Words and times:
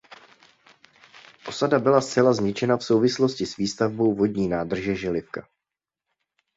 Osada 1.47 1.79
byla 1.79 2.01
zcela 2.01 2.33
zničena 2.33 2.77
v 2.77 2.83
souvislosti 2.83 3.45
s 3.45 3.57
výstavbou 3.57 4.15
vodní 4.15 4.47
nádrže 4.47 4.95
Želivka. 4.95 5.47